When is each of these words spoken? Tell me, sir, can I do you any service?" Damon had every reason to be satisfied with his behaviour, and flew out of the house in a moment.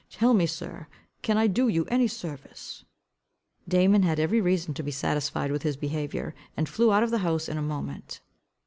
Tell 0.09 0.33
me, 0.33 0.47
sir, 0.47 0.87
can 1.21 1.37
I 1.37 1.45
do 1.45 1.67
you 1.67 1.85
any 1.89 2.07
service?" 2.07 2.85
Damon 3.67 4.01
had 4.01 4.19
every 4.19 4.41
reason 4.41 4.73
to 4.73 4.81
be 4.81 4.89
satisfied 4.89 5.51
with 5.51 5.61
his 5.61 5.77
behaviour, 5.77 6.33
and 6.57 6.67
flew 6.67 6.91
out 6.91 7.03
of 7.03 7.11
the 7.11 7.19
house 7.19 7.47
in 7.47 7.59
a 7.59 7.61
moment. 7.61 8.19